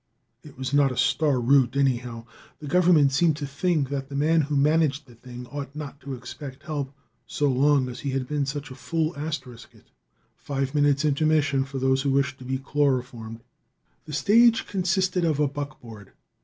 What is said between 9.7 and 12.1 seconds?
it. (Five minutes intermission for those who